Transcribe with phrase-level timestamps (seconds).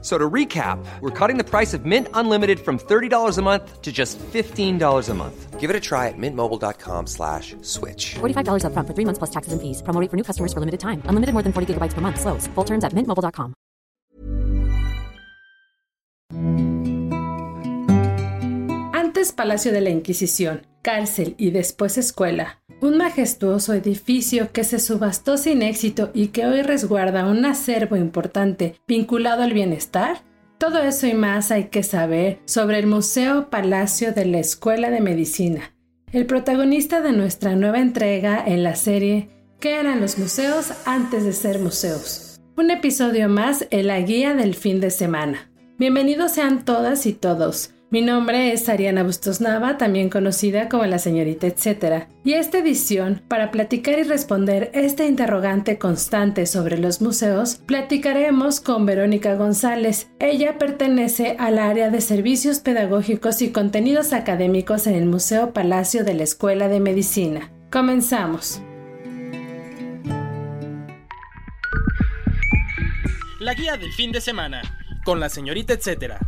[0.00, 3.90] So to recap, we're cutting the price of Mint Unlimited from $30 a month to
[3.90, 5.58] just $15 a month.
[5.58, 8.14] Give it a try at mintmobile.com slash switch.
[8.20, 9.82] $45 upfront for three months plus taxes and fees.
[9.82, 11.02] Promo rate for new customers for limited time.
[11.06, 12.20] Unlimited more than 40 gigabytes per month.
[12.20, 12.46] Slows.
[12.54, 13.54] Full terms at mintmobile.com.
[18.94, 22.60] Antes Palacio de la Inquisición, cárcel y después escuela.
[22.80, 28.76] Un majestuoso edificio que se subastó sin éxito y que hoy resguarda un acervo importante
[28.86, 30.22] vinculado al bienestar.
[30.58, 35.00] Todo eso y más hay que saber sobre el Museo Palacio de la Escuela de
[35.00, 35.72] Medicina,
[36.12, 39.28] el protagonista de nuestra nueva entrega en la serie
[39.60, 42.38] ¿Qué eran los museos antes de ser museos?
[42.56, 45.50] Un episodio más en la guía del fin de semana.
[45.78, 47.72] Bienvenidos sean todas y todos.
[47.90, 53.22] Mi nombre es Ariana Bustos Nava, también conocida como la señorita etcétera, y esta edición,
[53.28, 60.10] para platicar y responder este interrogante constante sobre los museos, platicaremos con Verónica González.
[60.20, 66.12] Ella pertenece al área de servicios pedagógicos y contenidos académicos en el Museo Palacio de
[66.12, 67.50] la Escuela de Medicina.
[67.72, 68.60] Comenzamos.
[73.40, 74.60] La guía del fin de semana,
[75.06, 76.18] con la señorita etcétera.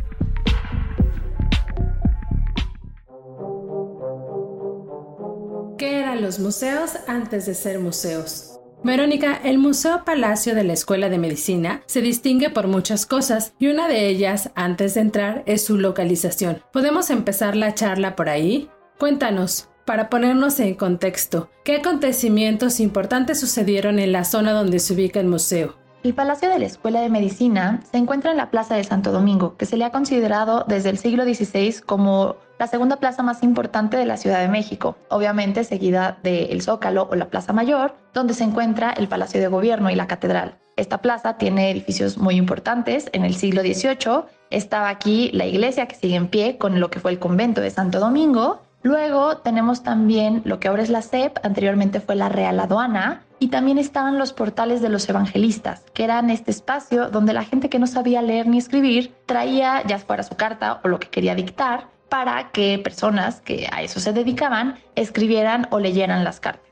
[6.21, 8.59] Los museos antes de ser museos?
[8.83, 13.67] Verónica, el Museo Palacio de la Escuela de Medicina se distingue por muchas cosas y
[13.67, 16.63] una de ellas, antes de entrar, es su localización.
[16.73, 18.69] ¿Podemos empezar la charla por ahí?
[18.97, 25.19] Cuéntanos, para ponernos en contexto, ¿qué acontecimientos importantes sucedieron en la zona donde se ubica
[25.19, 25.80] el museo?
[26.03, 29.55] El Palacio de la Escuela de Medicina se encuentra en la Plaza de Santo Domingo,
[29.55, 33.97] que se le ha considerado desde el siglo XVI como la segunda plaza más importante
[33.97, 38.43] de la Ciudad de México, obviamente seguida del Zócalo o la Plaza Mayor, donde se
[38.43, 40.57] encuentra el Palacio de Gobierno y la Catedral.
[40.75, 43.07] Esta plaza tiene edificios muy importantes.
[43.13, 46.99] En el siglo XVIII estaba aquí la iglesia que sigue en pie con lo que
[46.99, 48.63] fue el convento de Santo Domingo.
[48.81, 53.47] Luego tenemos también lo que ahora es la SEP, anteriormente fue la Real Aduana, y
[53.47, 57.79] también estaban los portales de los evangelistas, que eran este espacio donde la gente que
[57.79, 61.87] no sabía leer ni escribir traía ya fuera su carta o lo que quería dictar
[62.07, 66.71] para que personas que a eso se dedicaban escribieran o leyeran las cartas.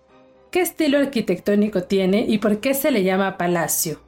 [0.52, 4.00] ¿Qué estilo arquitectónico tiene y por qué se le llama palacio?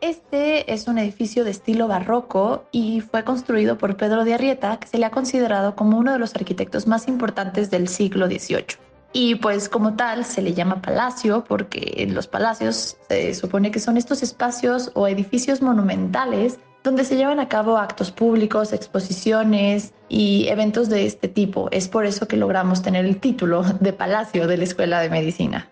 [0.00, 4.88] Este es un edificio de estilo barroco y fue construido por Pedro de Arrieta, que
[4.88, 8.93] se le ha considerado como uno de los arquitectos más importantes del siglo XVIII.
[9.16, 13.96] Y pues como tal se le llama palacio porque los palacios se supone que son
[13.96, 20.88] estos espacios o edificios monumentales donde se llevan a cabo actos públicos, exposiciones y eventos
[20.88, 21.68] de este tipo.
[21.70, 25.70] Es por eso que logramos tener el título de Palacio de la Escuela de Medicina.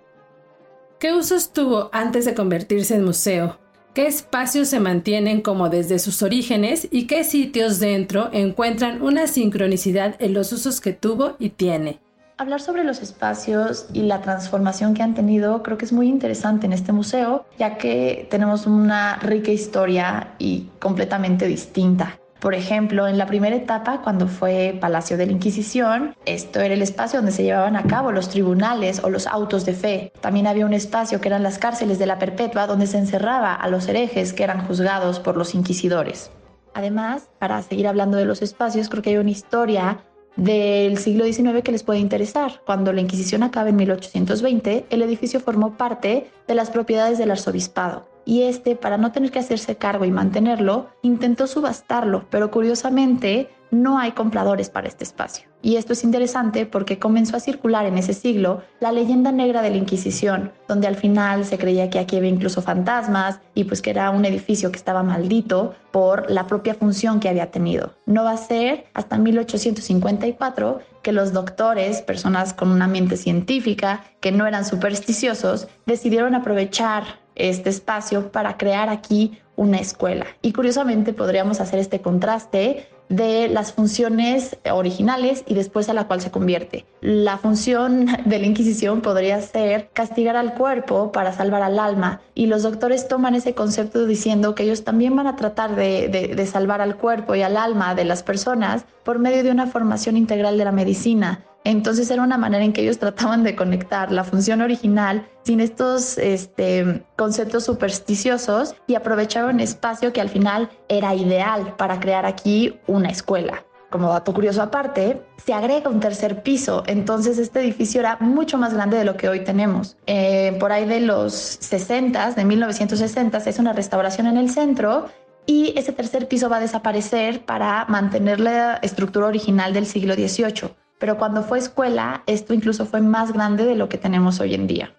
[1.00, 3.58] ¿Qué usos tuvo antes de convertirse en museo?
[3.92, 10.14] ¿Qué espacios se mantienen como desde sus orígenes y qué sitios dentro encuentran una sincronicidad
[10.20, 12.00] en los usos que tuvo y tiene?
[12.42, 16.66] Hablar sobre los espacios y la transformación que han tenido creo que es muy interesante
[16.66, 22.18] en este museo, ya que tenemos una rica historia y completamente distinta.
[22.40, 26.82] Por ejemplo, en la primera etapa, cuando fue Palacio de la Inquisición, esto era el
[26.82, 30.12] espacio donde se llevaban a cabo los tribunales o los autos de fe.
[30.20, 33.68] También había un espacio que eran las cárceles de la Perpetua, donde se encerraba a
[33.68, 36.32] los herejes que eran juzgados por los inquisidores.
[36.74, 39.98] Además, para seguir hablando de los espacios, creo que hay una historia
[40.36, 42.62] del siglo XIX que les puede interesar.
[42.64, 48.08] Cuando la Inquisición acaba en 1820, el edificio formó parte de las propiedades del arzobispado
[48.24, 53.98] y este, para no tener que hacerse cargo y mantenerlo, intentó subastarlo, pero curiosamente no
[53.98, 55.48] hay compradores para este espacio.
[55.62, 59.70] Y esto es interesante porque comenzó a circular en ese siglo la leyenda negra de
[59.70, 63.90] la Inquisición, donde al final se creía que aquí había incluso fantasmas y pues que
[63.90, 67.94] era un edificio que estaba maldito por la propia función que había tenido.
[68.04, 74.32] No va a ser hasta 1854 que los doctores, personas con una mente científica, que
[74.32, 80.26] no eran supersticiosos, decidieron aprovechar este espacio para crear aquí una escuela.
[80.42, 86.20] Y curiosamente podríamos hacer este contraste de las funciones originales y después a la cual
[86.20, 86.86] se convierte.
[87.00, 92.46] La función de la Inquisición podría ser castigar al cuerpo para salvar al alma y
[92.46, 96.80] los doctores toman ese concepto diciendo que ellos también van a tratar de, de salvar
[96.80, 100.64] al cuerpo y al alma de las personas por medio de una formación integral de
[100.64, 105.26] la medicina Entonces era una manera en que ellos trataban de conectar la función original
[105.44, 112.00] sin estos este, conceptos supersticiosos y aprovechaban un espacio que al final era ideal para
[112.00, 113.64] crear aquí una escuela.
[113.90, 118.72] Como dato curioso aparte, se agrega un tercer piso, entonces este edificio era mucho más
[118.72, 119.98] grande de lo que hoy tenemos.
[120.06, 125.10] Eh, por ahí de los 60, de 1960, es una restauración en el centro
[125.44, 130.70] y ese tercer piso va a desaparecer para mantener la estructura original del siglo XVIII.
[131.02, 134.68] Pero cuando fue escuela, esto incluso fue más grande de lo que tenemos hoy en
[134.68, 134.94] día.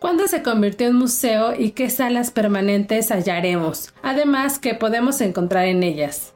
[0.00, 3.92] ¿Cuándo se convirtió en museo y qué salas permanentes hallaremos?
[4.02, 6.32] Además, ¿qué podemos encontrar en ellas?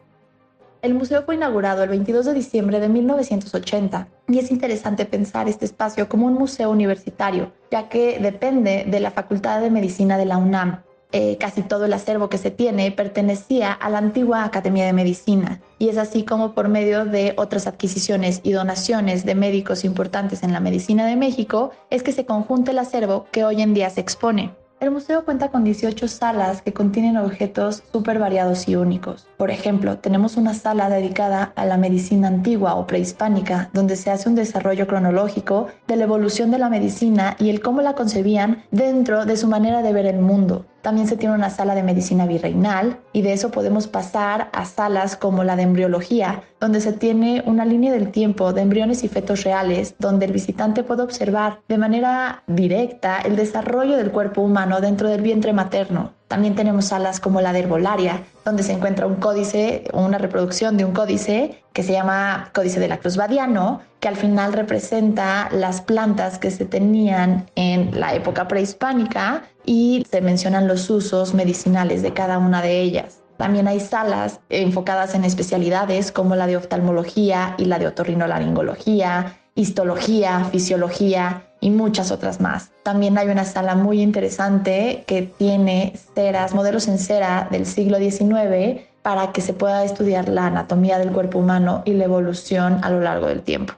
[0.83, 5.65] El museo fue inaugurado el 22 de diciembre de 1980 y es interesante pensar este
[5.65, 10.37] espacio como un museo universitario, ya que depende de la Facultad de Medicina de la
[10.37, 10.83] UNAM.
[11.11, 15.63] Eh, casi todo el acervo que se tiene pertenecía a la antigua Academia de Medicina
[15.79, 20.53] y es así como por medio de otras adquisiciones y donaciones de médicos importantes en
[20.53, 24.03] la medicina de México es que se conjunta el acervo que hoy en día se
[24.03, 24.55] expone.
[24.81, 29.27] El museo cuenta con 18 salas que contienen objetos súper variados y únicos.
[29.37, 34.29] Por ejemplo, tenemos una sala dedicada a la medicina antigua o prehispánica, donde se hace
[34.29, 39.25] un desarrollo cronológico de la evolución de la medicina y el cómo la concebían dentro
[39.25, 40.65] de su manera de ver el mundo.
[40.83, 45.17] También se tiene una sala de medicina virreinal y de eso podemos pasar a salas
[45.17, 49.45] como la de embriología, donde se tiene una línea del tiempo de embriones y fetos
[49.45, 55.09] reales, donde el visitante puede observar de manera directa el desarrollo del cuerpo humano dentro
[55.09, 56.18] del vientre materno.
[56.29, 60.85] También tenemos salas como la de herbolaria, donde se encuentra un códice una reproducción de
[60.85, 65.81] un códice que se llama Códice de la Cruz Badiano, que al final representa las
[65.81, 72.13] plantas que se tenían en la época prehispánica y se mencionan los usos medicinales de
[72.13, 73.21] cada una de ellas.
[73.39, 80.45] También hay salas enfocadas en especialidades como la de oftalmología y la de otorrinolaringología, histología,
[80.51, 82.71] fisiología y muchas otras más.
[82.83, 88.83] También hay una sala muy interesante que tiene ceras, modelos en cera del siglo XIX
[89.03, 93.01] para que se pueda estudiar la anatomía del cuerpo humano y la evolución a lo
[93.01, 93.75] largo del tiempo.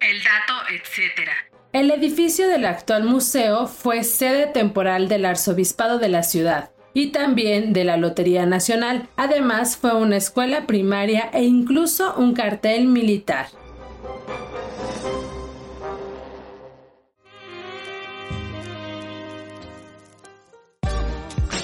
[0.00, 1.28] El dato, etc.
[1.72, 7.72] El edificio del actual museo fue sede temporal del arzobispado de la ciudad y también
[7.72, 9.08] de la Lotería Nacional.
[9.16, 13.46] Además fue una escuela primaria e incluso un cartel militar.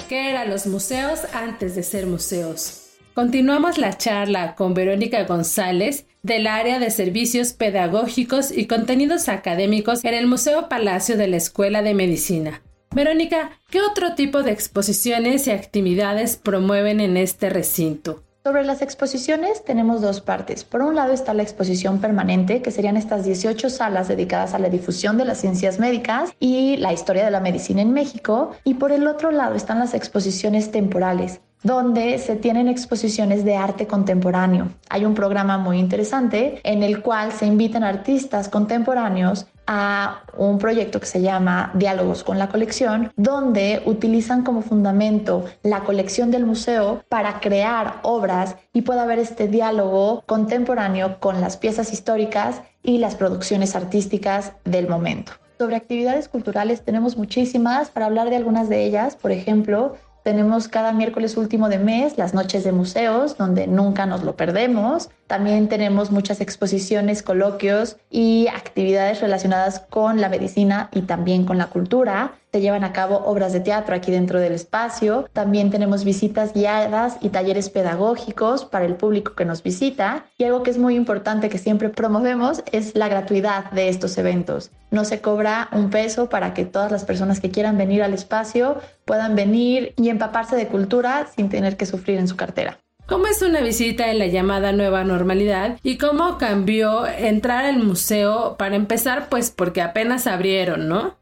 [0.07, 2.93] ¿Qué eran los museos antes de ser museos?
[3.13, 10.13] Continuamos la charla con Verónica González del área de servicios pedagógicos y contenidos académicos en
[10.13, 12.61] el Museo Palacio de la Escuela de Medicina.
[12.95, 18.23] Verónica, ¿qué otro tipo de exposiciones y actividades promueven en este recinto?
[18.47, 20.63] Sobre las exposiciones tenemos dos partes.
[20.63, 24.69] Por un lado está la exposición permanente, que serían estas 18 salas dedicadas a la
[24.69, 28.51] difusión de las ciencias médicas y la historia de la medicina en México.
[28.63, 33.85] Y por el otro lado están las exposiciones temporales, donde se tienen exposiciones de arte
[33.85, 34.69] contemporáneo.
[34.87, 40.99] Hay un programa muy interesante en el cual se invitan artistas contemporáneos a un proyecto
[40.99, 47.03] que se llama Diálogos con la colección, donde utilizan como fundamento la colección del museo
[47.09, 53.15] para crear obras y pueda haber este diálogo contemporáneo con las piezas históricas y las
[53.15, 55.33] producciones artísticas del momento.
[55.57, 60.91] Sobre actividades culturales tenemos muchísimas, para hablar de algunas de ellas, por ejemplo, tenemos cada
[60.91, 65.09] miércoles último de mes las noches de museos, donde nunca nos lo perdemos.
[65.27, 71.67] También tenemos muchas exposiciones, coloquios y actividades relacionadas con la medicina y también con la
[71.67, 72.35] cultura.
[72.53, 75.29] Se llevan a cabo obras de teatro aquí dentro del espacio.
[75.33, 80.25] También tenemos visitas guiadas y talleres pedagógicos para el público que nos visita.
[80.37, 84.71] Y algo que es muy importante que siempre promovemos es la gratuidad de estos eventos.
[84.91, 88.79] No se cobra un peso para que todas las personas que quieran venir al espacio
[89.03, 92.79] puedan venir y empaparse de cultura sin tener que sufrir en su cartera.
[93.07, 95.79] ¿Cómo es una visita en la llamada nueva normalidad?
[95.81, 99.29] ¿Y cómo cambió entrar al museo para empezar?
[99.29, 101.15] Pues porque apenas abrieron, ¿no?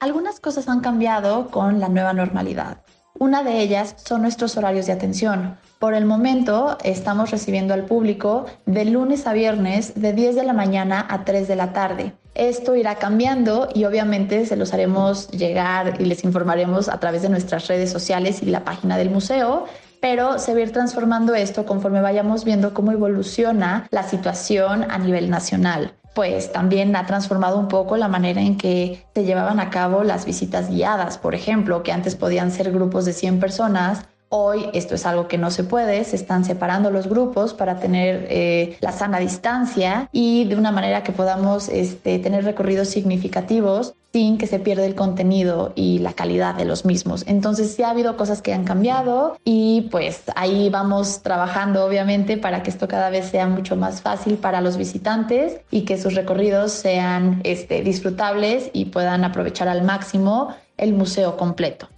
[0.00, 2.78] Algunas cosas han cambiado con la nueva normalidad.
[3.16, 5.58] Una de ellas son nuestros horarios de atención.
[5.78, 10.54] Por el momento estamos recibiendo al público de lunes a viernes de 10 de la
[10.54, 12.14] mañana a 3 de la tarde.
[12.34, 17.28] Esto irá cambiando y obviamente se los haremos llegar y les informaremos a través de
[17.28, 19.66] nuestras redes sociales y la página del museo
[20.02, 24.98] pero se va a ir transformando esto conforme vayamos viendo cómo evoluciona la situación a
[24.98, 25.94] nivel nacional.
[26.12, 30.26] Pues también ha transformado un poco la manera en que se llevaban a cabo las
[30.26, 34.04] visitas guiadas, por ejemplo, que antes podían ser grupos de 100 personas
[34.34, 38.26] Hoy esto es algo que no se puede, se están separando los grupos para tener
[38.30, 44.38] eh, la sana distancia y de una manera que podamos este, tener recorridos significativos sin
[44.38, 47.24] que se pierda el contenido y la calidad de los mismos.
[47.26, 52.62] Entonces sí ha habido cosas que han cambiado y pues ahí vamos trabajando obviamente para
[52.62, 56.72] que esto cada vez sea mucho más fácil para los visitantes y que sus recorridos
[56.72, 61.90] sean este, disfrutables y puedan aprovechar al máximo el museo completo.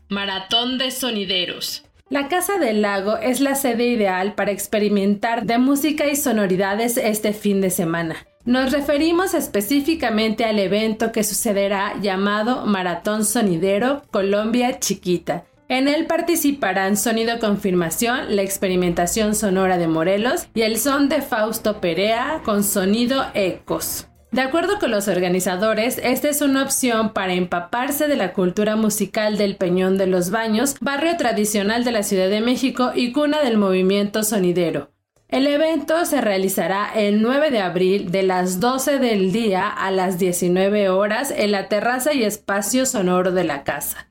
[0.09, 1.83] Maratón de Sonideros.
[2.09, 7.33] La Casa del Lago es la sede ideal para experimentar de música y sonoridades este
[7.33, 8.27] fin de semana.
[8.45, 15.45] Nos referimos específicamente al evento que sucederá llamado Maratón Sonidero Colombia Chiquita.
[15.67, 21.81] En él participarán Sonido Confirmación, la experimentación sonora de Morelos y el son de Fausto
[21.81, 24.07] Perea con sonido Ecos.
[24.35, 29.37] De acuerdo con los organizadores, esta es una opción para empaparse de la cultura musical
[29.37, 33.57] del Peñón de los Baños, barrio tradicional de la Ciudad de México y cuna del
[33.57, 34.91] movimiento sonidero.
[35.29, 40.19] El evento se realizará el 9 de abril de las 12 del día a las
[40.19, 44.09] 19 horas en la terraza y espacio sonoro de la casa.